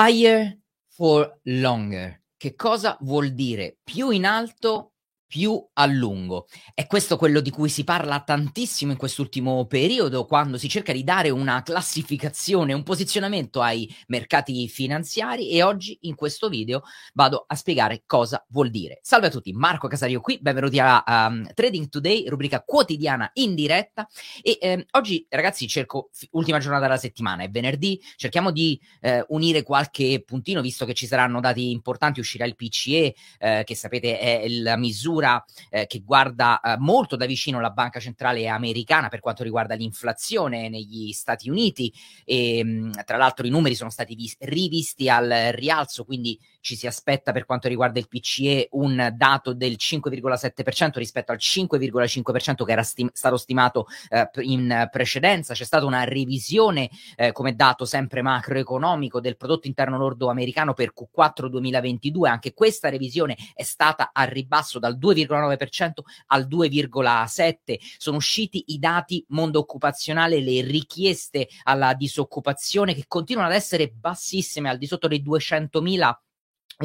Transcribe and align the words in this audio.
Higher 0.00 0.56
for 0.86 1.40
longer. 1.46 2.22
Che 2.36 2.54
cosa 2.54 2.96
vuol 3.00 3.32
dire? 3.34 3.78
Più 3.82 4.10
in 4.10 4.26
alto 4.26 4.92
più 5.28 5.62
a 5.74 5.84
lungo. 5.84 6.48
È 6.74 6.86
questo 6.86 7.18
quello 7.18 7.40
di 7.40 7.50
cui 7.50 7.68
si 7.68 7.84
parla 7.84 8.20
tantissimo 8.20 8.92
in 8.92 8.98
quest'ultimo 8.98 9.66
periodo, 9.66 10.24
quando 10.24 10.56
si 10.56 10.68
cerca 10.70 10.92
di 10.92 11.04
dare 11.04 11.28
una 11.28 11.62
classificazione, 11.62 12.72
un 12.72 12.82
posizionamento 12.82 13.60
ai 13.60 13.94
mercati 14.06 14.66
finanziari 14.68 15.50
e 15.50 15.62
oggi 15.62 15.98
in 16.02 16.14
questo 16.14 16.48
video 16.48 16.82
vado 17.12 17.44
a 17.46 17.54
spiegare 17.54 18.04
cosa 18.06 18.42
vuol 18.48 18.70
dire. 18.70 19.00
Salve 19.02 19.26
a 19.26 19.30
tutti, 19.30 19.52
Marco 19.52 19.86
Casario 19.86 20.20
qui, 20.20 20.38
benvenuti 20.40 20.78
a 20.80 21.04
um, 21.06 21.46
Trading 21.52 21.88
Today, 21.90 22.26
rubrica 22.26 22.62
quotidiana 22.62 23.30
in 23.34 23.54
diretta 23.54 24.08
e 24.40 24.56
eh, 24.58 24.86
oggi 24.92 25.26
ragazzi 25.28 25.68
cerco, 25.68 26.08
f- 26.10 26.26
ultima 26.30 26.58
giornata 26.58 26.84
della 26.84 26.96
settimana, 26.96 27.42
è 27.42 27.50
venerdì, 27.50 28.00
cerchiamo 28.16 28.50
di 28.50 28.80
eh, 29.02 29.22
unire 29.28 29.62
qualche 29.62 30.22
puntino 30.24 30.62
visto 30.62 30.86
che 30.86 30.94
ci 30.94 31.06
saranno 31.06 31.40
dati 31.40 31.70
importanti, 31.70 32.20
uscirà 32.20 32.46
il 32.46 32.56
PCE 32.56 33.14
eh, 33.38 33.62
che 33.64 33.74
sapete 33.74 34.18
è 34.18 34.48
la 34.48 34.78
misura 34.78 35.16
misura 35.18 35.44
eh, 35.70 35.86
che 35.86 36.02
guarda 36.04 36.60
eh, 36.60 36.76
molto 36.78 37.16
da 37.16 37.26
vicino 37.26 37.60
la 37.60 37.70
banca 37.70 38.00
centrale 38.00 38.46
americana 38.48 39.08
per 39.08 39.20
quanto 39.20 39.42
riguarda 39.42 39.74
l'inflazione 39.74 40.68
negli 40.68 41.12
Stati 41.12 41.50
Uniti 41.50 41.92
e 42.24 42.64
mh, 42.64 43.04
tra 43.04 43.16
l'altro 43.16 43.46
i 43.46 43.50
numeri 43.50 43.74
sono 43.74 43.90
stati 43.90 44.14
vis- 44.14 44.36
rivisti 44.40 45.08
al 45.08 45.50
rialzo, 45.52 46.04
quindi 46.04 46.38
ci 46.60 46.76
si 46.76 46.86
aspetta 46.86 47.32
per 47.32 47.44
quanto 47.44 47.68
riguarda 47.68 47.98
il 47.98 48.08
PCE 48.08 48.68
un 48.72 49.12
dato 49.14 49.54
del 49.54 49.76
5,7% 49.78 50.98
rispetto 50.98 51.32
al 51.32 51.38
5,5% 51.40 52.64
che 52.64 52.72
era 52.72 52.82
stim- 52.82 53.10
stato 53.12 53.36
stimato 53.36 53.86
eh, 54.08 54.28
in 54.42 54.88
precedenza. 54.90 55.54
C'è 55.54 55.64
stata 55.64 55.84
una 55.84 56.04
revisione 56.04 56.90
eh, 57.16 57.32
come 57.32 57.54
dato 57.54 57.84
sempre 57.84 58.22
macroeconomico 58.22 59.20
del 59.20 59.36
prodotto 59.36 59.66
interno 59.66 59.98
lordo 59.98 60.28
americano 60.28 60.74
per 60.74 60.92
Q4 60.94 61.46
2022. 61.46 62.28
Anche 62.28 62.54
questa 62.54 62.88
revisione 62.88 63.36
è 63.54 63.62
stata 63.62 64.10
a 64.12 64.24
ribasso 64.24 64.78
dal 64.78 64.98
2,9% 65.12 65.90
al 66.26 66.46
2,7%. 66.46 67.76
Sono 67.96 68.16
usciti 68.16 68.64
i 68.68 68.78
dati 68.78 69.24
mondo 69.28 69.58
occupazionale, 69.58 70.40
le 70.40 70.62
richieste 70.62 71.48
alla 71.64 71.94
disoccupazione 71.94 72.94
che 72.94 73.04
continuano 73.06 73.48
ad 73.48 73.54
essere 73.54 73.90
bassissime, 73.90 74.68
al 74.68 74.78
di 74.78 74.86
sotto 74.86 75.08
dei 75.08 75.22
200.000 75.22 76.12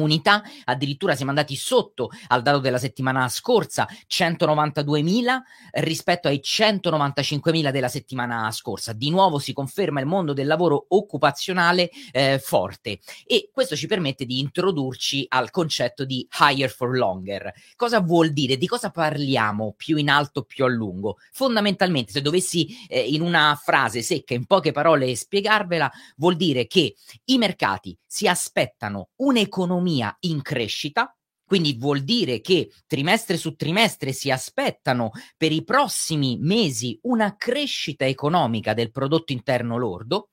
unità, 0.02 0.42
addirittura 0.64 1.14
siamo 1.14 1.30
andati 1.30 1.54
sotto 1.56 2.10
al 2.28 2.42
dato 2.42 2.58
della 2.58 2.78
settimana 2.78 3.28
scorsa, 3.28 3.86
192.000 4.08 5.40
rispetto 5.82 6.28
ai 6.28 6.40
195.000 6.42 7.70
della 7.70 7.88
settimana 7.88 8.50
scorsa. 8.50 8.92
Di 8.92 9.10
nuovo 9.10 9.38
si 9.38 9.52
conferma 9.52 10.00
il 10.00 10.06
mondo 10.06 10.32
del 10.32 10.46
lavoro 10.46 10.86
occupazionale 10.88 11.90
eh, 12.12 12.40
forte 12.42 12.98
e 13.24 13.50
questo 13.52 13.76
ci 13.76 13.86
permette 13.86 14.24
di 14.24 14.40
introdurci 14.40 15.26
al 15.28 15.50
concetto 15.50 16.04
di 16.04 16.26
higher 16.40 16.70
for 16.70 16.96
longer. 16.96 17.52
Cosa 17.76 18.00
vuol 18.00 18.32
dire? 18.32 18.56
Di 18.56 18.66
cosa 18.66 18.90
parliamo 18.90 19.74
più 19.76 19.96
in 19.96 20.08
alto, 20.08 20.42
più 20.42 20.64
a 20.64 20.68
lungo? 20.68 21.18
Fondamentalmente, 21.32 22.12
se 22.12 22.20
dovessi 22.20 22.86
eh, 22.88 23.00
in 23.00 23.20
una 23.20 23.58
frase 23.62 24.02
secca, 24.02 24.34
in 24.34 24.46
poche 24.46 24.72
parole 24.72 25.14
spiegarvela, 25.14 25.90
vuol 26.16 26.36
dire 26.36 26.66
che 26.66 26.94
i 27.26 27.38
mercati 27.38 27.96
si 28.06 28.28
aspettano 28.28 29.10
un'economia 29.16 29.83
un'economia 29.84 30.16
in 30.20 30.42
crescita, 30.42 31.14
quindi 31.46 31.76
vuol 31.78 32.00
dire 32.00 32.40
che 32.40 32.72
trimestre 32.86 33.36
su 33.36 33.54
trimestre 33.54 34.12
si 34.12 34.30
aspettano 34.30 35.10
per 35.36 35.52
i 35.52 35.62
prossimi 35.62 36.38
mesi 36.40 36.98
una 37.02 37.36
crescita 37.36 38.06
economica 38.06 38.72
del 38.72 38.90
prodotto 38.90 39.32
interno 39.32 39.76
lordo, 39.76 40.30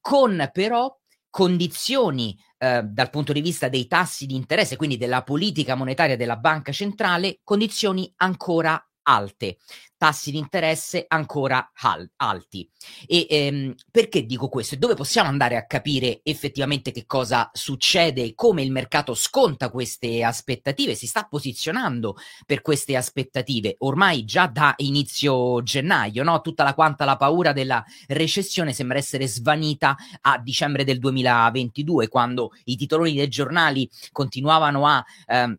con 0.00 0.48
però 0.52 0.96
condizioni 1.28 2.36
eh, 2.58 2.82
dal 2.82 3.10
punto 3.10 3.32
di 3.32 3.40
vista 3.40 3.68
dei 3.68 3.86
tassi 3.86 4.24
di 4.26 4.36
interesse, 4.36 4.76
quindi 4.76 4.96
della 4.96 5.22
politica 5.22 5.74
monetaria 5.74 6.16
della 6.16 6.36
banca 6.36 6.72
centrale, 6.72 7.40
condizioni 7.44 8.10
ancora 8.16 8.82
alte, 9.04 9.58
tassi 9.96 10.30
di 10.30 10.38
interesse 10.38 11.04
ancora 11.08 11.70
al- 11.82 12.10
alti. 12.16 12.68
E 13.06 13.26
ehm, 13.28 13.74
perché 13.90 14.26
dico 14.26 14.48
questo? 14.48 14.74
E 14.74 14.78
dove 14.78 14.94
possiamo 14.94 15.28
andare 15.28 15.56
a 15.56 15.66
capire 15.66 16.20
effettivamente 16.22 16.92
che 16.92 17.06
cosa 17.06 17.48
succede 17.52 18.34
come 18.34 18.62
il 18.62 18.70
mercato 18.70 19.14
sconta 19.14 19.70
queste 19.70 20.22
aspettative, 20.22 20.94
si 20.94 21.06
sta 21.06 21.24
posizionando 21.24 22.16
per 22.44 22.60
queste 22.60 22.96
aspettative 22.96 23.76
ormai 23.78 24.24
già 24.24 24.46
da 24.46 24.74
inizio 24.78 25.62
gennaio, 25.62 26.22
no? 26.22 26.40
Tutta 26.40 26.64
la 26.64 26.74
quanta 26.74 27.04
la 27.04 27.16
paura 27.16 27.52
della 27.52 27.82
recessione 28.08 28.72
sembra 28.72 28.98
essere 28.98 29.26
svanita 29.26 29.96
a 30.22 30.38
dicembre 30.38 30.84
del 30.84 30.98
2022, 30.98 32.08
quando 32.08 32.50
i 32.64 32.76
titoloni 32.76 33.14
dei 33.14 33.28
giornali 33.28 33.88
continuavano 34.12 34.86
a 34.86 35.04
ehm, 35.26 35.56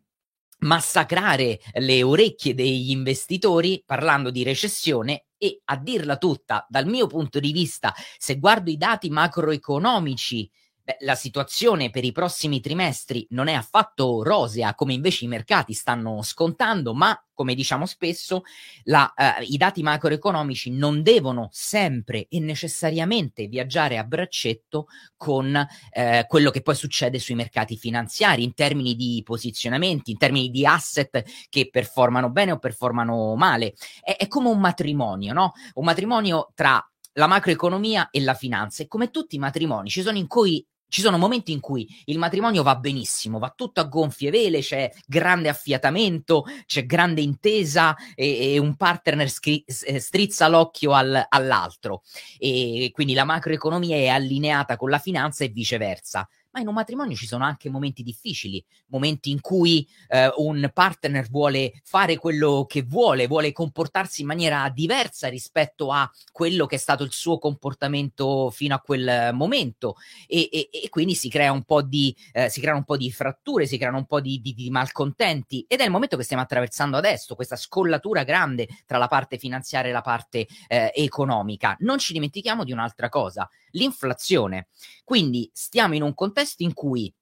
massacrare 0.58 1.60
le 1.74 2.02
orecchie 2.02 2.54
degli 2.54 2.90
investitori 2.90 3.82
parlando 3.84 4.30
di 4.30 4.42
recessione 4.42 5.26
e 5.36 5.60
a 5.64 5.76
dirla 5.76 6.16
tutta, 6.16 6.66
dal 6.68 6.86
mio 6.86 7.06
punto 7.06 7.40
di 7.40 7.52
vista, 7.52 7.94
se 8.16 8.38
guardo 8.38 8.70
i 8.70 8.76
dati 8.76 9.10
macroeconomici 9.10 10.50
Beh, 10.86 10.98
la 11.00 11.16
situazione 11.16 11.90
per 11.90 12.04
i 12.04 12.12
prossimi 12.12 12.60
trimestri 12.60 13.26
non 13.30 13.48
è 13.48 13.54
affatto 13.54 14.22
rosea 14.22 14.76
come 14.76 14.92
invece 14.92 15.24
i 15.24 15.28
mercati 15.28 15.72
stanno 15.72 16.22
scontando, 16.22 16.94
ma 16.94 17.20
come 17.34 17.56
diciamo 17.56 17.86
spesso, 17.86 18.42
la, 18.84 19.12
uh, 19.16 19.42
i 19.42 19.56
dati 19.56 19.82
macroeconomici 19.82 20.70
non 20.70 21.02
devono 21.02 21.48
sempre 21.50 22.28
e 22.28 22.38
necessariamente 22.38 23.48
viaggiare 23.48 23.98
a 23.98 24.04
braccetto 24.04 24.86
con 25.16 25.52
uh, 25.56 26.26
quello 26.28 26.52
che 26.52 26.62
poi 26.62 26.76
succede 26.76 27.18
sui 27.18 27.34
mercati 27.34 27.76
finanziari 27.76 28.44
in 28.44 28.54
termini 28.54 28.94
di 28.94 29.20
posizionamenti, 29.24 30.12
in 30.12 30.18
termini 30.18 30.50
di 30.50 30.64
asset 30.64 31.24
che 31.48 31.68
performano 31.68 32.30
bene 32.30 32.52
o 32.52 32.58
performano 32.58 33.34
male. 33.34 33.74
È, 34.00 34.14
è 34.14 34.28
come 34.28 34.50
un 34.50 34.60
matrimonio, 34.60 35.32
no? 35.32 35.52
Un 35.74 35.84
matrimonio 35.84 36.52
tra 36.54 36.80
la 37.14 37.26
macroeconomia 37.26 38.10
e 38.10 38.20
la 38.20 38.34
finanza 38.34 38.84
e 38.84 38.86
come 38.86 39.10
tutti 39.10 39.34
i 39.34 39.40
matrimoni 39.40 39.88
ci 39.88 40.02
sono 40.02 40.18
in 40.18 40.28
cui 40.28 40.64
ci 40.88 41.00
sono 41.00 41.18
momenti 41.18 41.52
in 41.52 41.60
cui 41.60 41.88
il 42.06 42.18
matrimonio 42.18 42.62
va 42.62 42.76
benissimo, 42.76 43.38
va 43.38 43.52
tutto 43.54 43.80
a 43.80 43.84
gonfie 43.84 44.30
vele, 44.30 44.60
c'è 44.60 44.90
grande 45.06 45.48
affiatamento, 45.48 46.44
c'è 46.66 46.86
grande 46.86 47.20
intesa 47.20 47.94
e, 48.14 48.54
e 48.54 48.58
un 48.58 48.76
partner 48.76 49.28
scri- 49.28 49.64
eh, 49.64 50.00
strizza 50.00 50.48
l'occhio 50.48 50.92
al, 50.92 51.26
all'altro. 51.28 52.02
E 52.38 52.90
quindi 52.92 53.14
la 53.14 53.24
macroeconomia 53.24 53.96
è 53.96 54.08
allineata 54.08 54.76
con 54.76 54.90
la 54.90 54.98
finanza 54.98 55.44
e 55.44 55.48
viceversa 55.48 56.28
ma 56.56 56.62
in 56.62 56.68
un 56.68 56.74
matrimonio 56.74 57.14
ci 57.14 57.26
sono 57.26 57.44
anche 57.44 57.68
momenti 57.68 58.02
difficili, 58.02 58.64
momenti 58.86 59.30
in 59.30 59.42
cui 59.42 59.86
eh, 60.08 60.32
un 60.36 60.70
partner 60.72 61.28
vuole 61.28 61.80
fare 61.84 62.16
quello 62.16 62.64
che 62.66 62.82
vuole, 62.82 63.26
vuole 63.26 63.52
comportarsi 63.52 64.22
in 64.22 64.26
maniera 64.26 64.66
diversa 64.70 65.28
rispetto 65.28 65.92
a 65.92 66.10
quello 66.32 66.64
che 66.64 66.76
è 66.76 66.78
stato 66.78 67.04
il 67.04 67.12
suo 67.12 67.38
comportamento 67.38 68.50
fino 68.50 68.74
a 68.74 68.80
quel 68.80 69.30
momento 69.34 69.96
e, 70.26 70.48
e, 70.50 70.70
e 70.72 70.88
quindi 70.88 71.14
si, 71.14 71.28
crea 71.28 71.52
un 71.52 71.64
po 71.64 71.82
di, 71.82 72.16
eh, 72.32 72.48
si 72.48 72.60
creano 72.60 72.78
un 72.78 72.84
po' 72.84 72.96
di 72.96 73.12
fratture, 73.12 73.66
si 73.66 73.76
creano 73.76 73.98
un 73.98 74.06
po' 74.06 74.22
di, 74.22 74.40
di, 74.40 74.54
di 74.54 74.70
malcontenti 74.70 75.66
ed 75.68 75.80
è 75.80 75.84
il 75.84 75.90
momento 75.90 76.16
che 76.16 76.22
stiamo 76.22 76.42
attraversando 76.42 76.96
adesso, 76.96 77.34
questa 77.34 77.56
scollatura 77.56 78.24
grande 78.24 78.66
tra 78.86 78.96
la 78.96 79.08
parte 79.08 79.36
finanziaria 79.36 79.90
e 79.90 79.92
la 79.92 80.00
parte 80.00 80.46
eh, 80.68 80.90
economica. 80.94 81.76
Non 81.80 81.98
ci 81.98 82.14
dimentichiamo 82.14 82.64
di 82.64 82.72
un'altra 82.72 83.10
cosa, 83.10 83.46
l'inflazione. 83.72 84.68
Quindi 85.04 85.48
stiamo 85.52 85.94
in 85.94 86.02
un 86.02 86.14
contesto 86.14 86.44
in 86.58 86.72
cui 86.72 87.12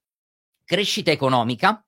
crescita 0.65 1.11
economica 1.11 1.85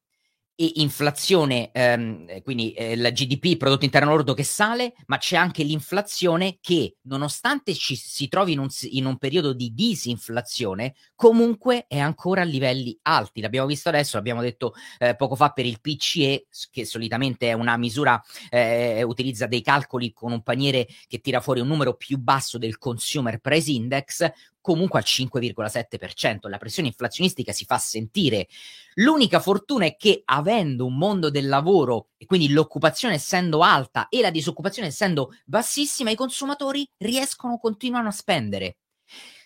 e 0.58 0.72
inflazione, 0.76 1.70
ehm, 1.70 2.40
quindi 2.40 2.72
eh, 2.72 2.92
il 2.92 3.10
GDP, 3.12 3.58
prodotto 3.58 3.84
interno 3.84 4.08
lordo 4.08 4.32
che 4.32 4.42
sale, 4.42 4.94
ma 5.06 5.18
c'è 5.18 5.36
anche 5.36 5.62
l'inflazione 5.62 6.56
che, 6.62 6.96
nonostante 7.02 7.74
ci 7.74 7.94
si 7.94 8.26
trovi 8.28 8.52
in 8.52 8.60
un, 8.60 8.68
in 8.90 9.04
un, 9.04 9.18
periodo 9.18 9.52
di 9.52 9.74
disinflazione, 9.74 10.94
comunque 11.14 11.84
è 11.86 11.98
ancora 11.98 12.40
a 12.40 12.44
livelli 12.44 12.98
alti. 13.02 13.42
L'abbiamo 13.42 13.66
visto 13.66 13.90
adesso, 13.90 14.16
l'abbiamo 14.16 14.40
detto 14.40 14.72
eh, 14.98 15.14
poco 15.14 15.36
fa 15.36 15.50
per 15.50 15.66
il 15.66 15.78
PCE, 15.78 16.46
che 16.70 16.86
solitamente 16.86 17.50
è 17.50 17.52
una 17.52 17.76
misura, 17.76 18.18
eh, 18.48 19.02
utilizza 19.02 19.46
dei 19.46 19.60
calcoli 19.60 20.14
con 20.14 20.32
un 20.32 20.42
paniere 20.42 20.86
che 21.06 21.20
tira 21.20 21.40
fuori 21.40 21.60
un 21.60 21.66
numero 21.68 21.96
più 21.96 22.16
basso 22.16 22.56
del 22.56 22.78
Consumer 22.78 23.40
Price 23.40 23.70
Index, 23.70 24.32
comunque 24.66 24.98
al 24.98 25.04
5,7%. 25.06 26.48
La 26.48 26.58
pressione 26.58 26.88
inflazionistica 26.88 27.52
si 27.52 27.64
fa 27.64 27.78
sentire. 27.78 28.48
L'unica 28.94 29.38
fortuna 29.38 29.84
è 29.84 29.94
che 29.94 30.22
avendo 30.24 30.86
un 30.86 30.96
mondo 30.96 31.30
del 31.30 31.46
lavoro 31.46 32.08
e 32.16 32.26
quindi 32.26 32.48
l'occupazione 32.48 33.14
essendo 33.14 33.60
alta 33.60 34.08
e 34.08 34.20
la 34.20 34.30
disoccupazione 34.30 34.88
essendo 34.88 35.30
bassissima, 35.44 36.10
i 36.10 36.16
consumatori 36.16 36.84
riescono, 36.96 37.58
continuano 37.58 38.08
a 38.08 38.10
spendere. 38.10 38.78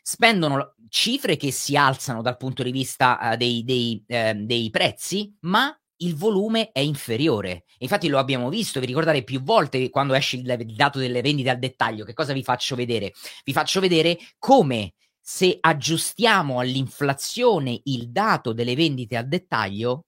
Spendono 0.03 0.75
cifre 0.89 1.37
che 1.37 1.51
si 1.51 1.77
alzano 1.77 2.23
dal 2.23 2.39
punto 2.39 2.63
di 2.63 2.71
vista 2.71 3.19
uh, 3.21 3.37
dei, 3.37 3.63
dei, 3.63 4.03
uh, 4.09 4.43
dei 4.43 4.71
prezzi, 4.71 5.37
ma 5.41 5.79
il 5.99 6.17
volume 6.17 6.73
è 6.73 6.81
inferiore. 6.81 7.65
Infatti 7.81 8.09
lo 8.09 8.19
abbiamo 8.19 8.49
visto, 8.49 8.81
vi 8.81 8.87
ricordate 8.87 9.23
più 9.23 9.43
volte 9.43 9.91
quando 9.91 10.15
esce 10.15 10.37
il, 10.37 10.57
il 10.61 10.75
dato 10.75 10.99
delle 10.99 11.21
vendite 11.21 11.51
al 11.51 11.59
dettaglio, 11.59 12.07
che 12.07 12.15
cosa 12.15 12.33
vi 12.33 12.43
faccio 12.43 12.75
vedere? 12.75 13.13
Vi 13.45 13.53
faccio 13.53 13.81
vedere 13.81 14.17
come 14.39 14.95
se 15.33 15.57
aggiustiamo 15.61 16.59
all'inflazione 16.59 17.81
il 17.85 18.11
dato 18.11 18.53
delle 18.53 18.75
vendite 18.75 19.17
al 19.17 19.29
dettaglio, 19.29 20.07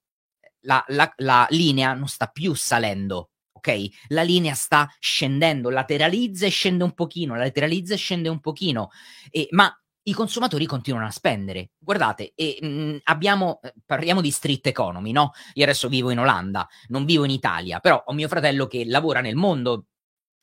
la, 0.63 0.85
la, 0.89 1.11
la 1.19 1.47
linea 1.51 1.95
non 1.95 2.09
sta 2.09 2.27
più 2.27 2.55
salendo, 2.55 3.31
ok? 3.53 3.87
La 4.09 4.23
linea 4.23 4.55
sta 4.55 4.93
scendendo, 4.99 5.71
lateralizza 5.71 6.45
e 6.45 6.49
scende 6.49 6.83
un 6.83 6.93
pochino, 6.93 7.37
lateralizza 7.37 7.95
e 7.95 7.99
scende 7.99 8.29
un 8.29 8.41
pochino, 8.41 8.91
e, 9.31 9.47
ma 9.53 9.73
i 10.03 10.13
consumatori 10.13 10.67
continuano 10.67 11.07
a 11.07 11.13
spendere. 11.13 11.71
Guardate, 11.79 12.33
e, 12.35 12.59
mh, 12.61 12.67
mm, 12.67 12.97
abbiamo, 13.05 13.61
eh, 13.63 13.73
parliamo 13.87 14.21
di 14.21 14.31
street 14.33 14.67
economy, 14.67 15.13
no? 15.13 15.31
Io 15.55 15.63
adesso 15.63 15.89
vivo 15.89 16.11
in 16.11 16.19
Olanda, 16.19 16.69
non 16.89 17.05
vivo 17.05 17.23
in 17.23 17.31
Italia, 17.31 17.79
però 17.79 18.03
ho 18.05 18.13
mio 18.13 18.27
fratello 18.27 18.67
che 18.67 18.85
lavora 18.87 19.21
nel 19.21 19.37
mondo 19.37 19.87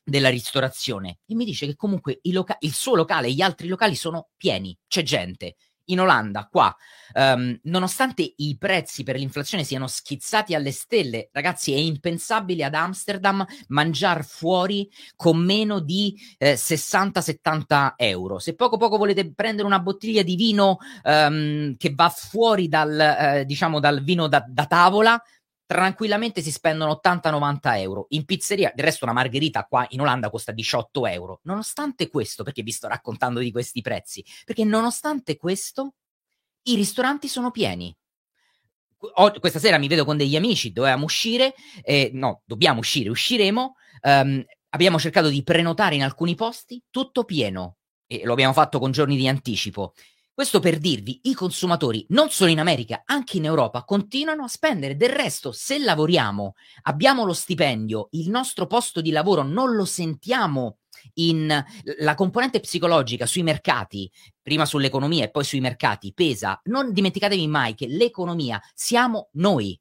della 0.09 0.29
ristorazione 0.29 1.19
e 1.25 1.35
mi 1.35 1.45
dice 1.45 1.65
che 1.65 1.75
comunque 1.75 2.19
loca- 2.23 2.57
il 2.59 2.73
suo 2.73 2.95
locale 2.95 3.27
e 3.27 3.33
gli 3.33 3.41
altri 3.41 3.67
locali 3.67 3.95
sono 3.95 4.29
pieni, 4.35 4.77
c'è 4.87 5.03
gente 5.03 5.55
in 5.89 5.99
Olanda, 5.99 6.47
qua, 6.49 6.75
um, 7.13 7.57
nonostante 7.63 8.33
i 8.37 8.57
prezzi 8.57 9.03
per 9.03 9.15
l'inflazione 9.15 9.63
siano 9.63 9.87
schizzati 9.87 10.55
alle 10.55 10.71
stelle, 10.71 11.29
ragazzi, 11.31 11.73
è 11.73 11.77
impensabile 11.77 12.63
ad 12.63 12.73
Amsterdam 12.73 13.45
mangiare 13.67 14.23
fuori 14.23 14.89
con 15.15 15.37
meno 15.37 15.79
di 15.79 16.15
eh, 16.37 16.53
60-70 16.53 17.93
euro. 17.97 18.39
Se 18.39 18.55
poco 18.55 18.77
poco 18.77 18.97
volete 18.97 19.33
prendere 19.33 19.67
una 19.67 19.79
bottiglia 19.79 20.23
di 20.23 20.35
vino 20.35 20.77
um, 21.03 21.75
che 21.75 21.93
va 21.95 22.09
fuori 22.09 22.67
dal, 22.67 22.99
eh, 22.99 23.45
diciamo, 23.45 23.79
dal 23.79 24.03
vino 24.03 24.27
da, 24.27 24.43
da 24.47 24.65
tavola, 24.65 25.21
tranquillamente 25.69 26.41
si 26.41 26.51
spendono 26.51 26.99
80-90 27.03 27.59
euro. 27.77 28.07
In 28.09 28.25
pizzeria, 28.25 28.71
del 28.73 28.85
resto 28.85 29.05
una 29.05 29.13
margherita 29.13 29.65
qua 29.65 29.85
in 29.89 30.01
Olanda 30.01 30.31
costa 30.31 30.51
18 30.51 31.05
euro. 31.05 31.41
Nonostante 31.43 32.09
questo, 32.09 32.41
perché 32.43 32.63
vi 32.63 32.71
sto 32.71 32.87
raccontando 32.87 33.39
di 33.39 33.51
questi 33.51 33.81
prezzi? 33.81 34.25
Perché 34.45 34.63
nonostante 34.63 35.37
questo, 35.37 35.93
i 36.63 36.75
ristoranti 36.75 37.27
sono 37.27 37.51
pieni. 37.51 37.95
O, 38.97 39.31
questa 39.39 39.59
sera 39.59 39.77
mi 39.77 39.87
vedo 39.87 40.05
con 40.05 40.17
degli 40.17 40.35
amici, 40.35 40.71
dovevamo 40.71 41.05
uscire, 41.05 41.53
eh, 41.83 42.09
no, 42.13 42.41
dobbiamo 42.45 42.79
uscire, 42.79 43.11
usciremo. 43.11 43.75
Um, 44.01 44.43
abbiamo 44.69 44.97
cercato 44.97 45.29
di 45.29 45.43
prenotare 45.43 45.93
in 45.93 46.01
alcuni 46.01 46.33
posti, 46.33 46.81
tutto 46.89 47.25
pieno, 47.25 47.77
e 48.07 48.21
lo 48.23 48.31
abbiamo 48.31 48.53
fatto 48.53 48.79
con 48.79 48.91
giorni 48.91 49.15
di 49.15 49.27
anticipo. 49.27 49.93
Questo 50.39 50.61
per 50.61 50.77
dirvi, 50.77 51.19
i 51.23 51.33
consumatori, 51.33 52.05
non 52.11 52.29
solo 52.29 52.49
in 52.49 52.61
America, 52.61 53.01
anche 53.03 53.35
in 53.35 53.43
Europa, 53.43 53.83
continuano 53.83 54.45
a 54.45 54.47
spendere. 54.47 54.95
Del 54.95 55.09
resto, 55.09 55.51
se 55.51 55.77
lavoriamo, 55.79 56.53
abbiamo 56.83 57.25
lo 57.25 57.33
stipendio, 57.33 58.07
il 58.11 58.29
nostro 58.29 58.65
posto 58.65 59.01
di 59.01 59.11
lavoro 59.11 59.43
non 59.43 59.75
lo 59.75 59.83
sentiamo 59.83 60.77
in 61.15 61.61
la 61.97 62.15
componente 62.15 62.61
psicologica 62.61 63.25
sui 63.25 63.43
mercati, 63.43 64.09
prima 64.41 64.65
sull'economia 64.65 65.25
e 65.25 65.29
poi 65.29 65.43
sui 65.43 65.59
mercati, 65.59 66.13
pesa. 66.13 66.57
Non 66.67 66.93
dimenticatevi 66.93 67.45
mai 67.45 67.75
che 67.75 67.87
l'economia 67.87 68.61
siamo 68.73 69.27
noi 69.33 69.77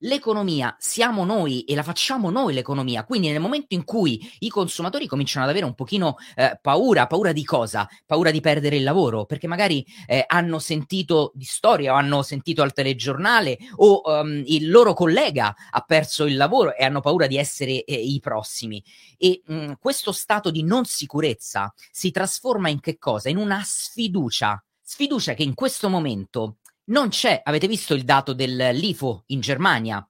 l'economia 0.00 0.76
siamo 0.78 1.24
noi 1.24 1.62
e 1.64 1.74
la 1.74 1.82
facciamo 1.82 2.30
noi 2.30 2.54
l'economia. 2.54 3.04
Quindi 3.04 3.30
nel 3.30 3.40
momento 3.40 3.74
in 3.74 3.84
cui 3.84 4.20
i 4.40 4.48
consumatori 4.48 5.06
cominciano 5.06 5.44
ad 5.44 5.50
avere 5.50 5.66
un 5.66 5.74
pochino 5.74 6.16
eh, 6.34 6.58
paura, 6.60 7.06
paura 7.06 7.32
di 7.32 7.44
cosa? 7.44 7.88
Paura 8.06 8.30
di 8.30 8.40
perdere 8.40 8.76
il 8.76 8.82
lavoro, 8.82 9.24
perché 9.24 9.46
magari 9.46 9.84
eh, 10.06 10.24
hanno 10.26 10.58
sentito 10.58 11.32
di 11.34 11.44
storia 11.44 11.92
o 11.92 11.96
hanno 11.96 12.22
sentito 12.22 12.62
al 12.62 12.72
telegiornale 12.72 13.58
o 13.76 14.02
um, 14.04 14.42
il 14.46 14.70
loro 14.70 14.94
collega 14.94 15.54
ha 15.70 15.80
perso 15.80 16.26
il 16.26 16.36
lavoro 16.36 16.74
e 16.74 16.84
hanno 16.84 17.00
paura 17.00 17.26
di 17.26 17.36
essere 17.36 17.84
eh, 17.84 17.94
i 17.94 18.20
prossimi. 18.20 18.82
E 19.16 19.42
mh, 19.44 19.54
mm, 19.54 19.72
questo 19.78 20.12
stato 20.12 20.50
di 20.50 20.62
non 20.62 20.84
sicurezza 20.84 21.72
si 21.90 22.10
trasforma 22.10 22.68
in 22.68 22.80
che 22.80 22.98
cosa? 22.98 23.28
In 23.28 23.36
una 23.36 23.62
sfiducia. 23.64 24.62
Sfiducia 24.82 25.34
che 25.34 25.44
in 25.44 25.54
questo 25.54 25.88
momento 25.88 26.56
non 26.90 27.08
c'è, 27.08 27.40
avete 27.44 27.66
visto 27.66 27.94
il 27.94 28.04
dato 28.04 28.32
dell'IFO 28.32 29.24
in 29.26 29.40
Germania? 29.40 30.04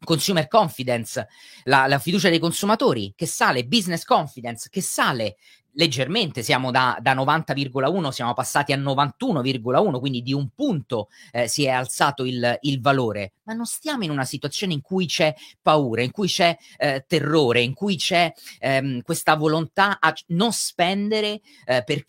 Consumer 0.00 0.46
confidence, 0.46 1.26
la, 1.64 1.88
la, 1.88 1.98
fiducia 1.98 2.28
dei 2.28 2.38
consumatori 2.38 3.12
che 3.16 3.26
sale, 3.26 3.64
business 3.64 4.04
confidence 4.04 4.68
che 4.70 4.80
sale, 4.80 5.36
leggermente, 5.72 6.42
siamo 6.42 6.70
da, 6.70 6.98
da 7.00 7.14
90,1, 7.14 8.08
siamo 8.10 8.34
passati 8.34 8.72
a 8.72 8.76
91,1, 8.76 9.98
quindi 9.98 10.22
di 10.22 10.32
un 10.32 10.48
punto 10.54 11.08
eh, 11.30 11.48
si 11.48 11.64
è 11.64 11.70
alzato 11.70 12.24
il, 12.24 12.58
il, 12.62 12.80
valore, 12.80 13.34
ma 13.44 13.54
non 13.54 13.64
stiamo 13.64 14.04
in 14.04 14.10
una 14.10 14.24
situazione 14.24 14.72
in 14.72 14.80
cui 14.80 15.06
c'è 15.06 15.34
paura, 15.62 16.02
in 16.02 16.10
cui 16.10 16.28
c'è 16.28 16.56
eh, 16.76 17.04
terrore, 17.06 17.60
in 17.60 17.74
cui 17.74 17.96
c'è 17.96 18.32
ehm, 18.58 19.02
questa 19.02 19.36
volontà 19.36 19.98
a 20.00 20.12
non 20.28 20.52
spendere 20.52 21.40
eh, 21.64 21.82
perché 21.84 22.04